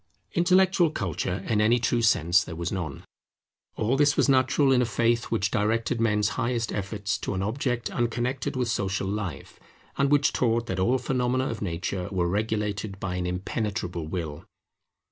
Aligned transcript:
Intellectual 0.33 0.89
culture 0.89 1.43
in 1.47 1.61
any 1.61 1.77
true 1.77 2.01
sense 2.01 2.43
there 2.43 2.55
was 2.55 2.71
none. 2.71 3.03
All 3.75 3.95
this 3.97 4.17
was 4.17 4.27
natural 4.27 4.71
in 4.71 4.81
a 4.81 4.85
faith 4.87 5.25
which 5.25 5.51
directed 5.51 6.01
men's 6.01 6.29
highest 6.29 6.73
efforts 6.73 7.19
to 7.19 7.35
an 7.35 7.43
object 7.43 7.91
unconnected 7.91 8.55
with 8.55 8.67
social 8.67 9.07
life, 9.07 9.59
and 9.99 10.09
which 10.11 10.33
taught 10.33 10.65
that 10.65 10.79
all 10.79 10.97
the 10.97 11.03
phenomena 11.03 11.49
of 11.49 11.61
nature 11.61 12.09
were 12.11 12.27
regulated 12.27 12.99
by 12.99 13.13
an 13.13 13.27
impenetrable 13.27 14.07
Will. 14.07 14.43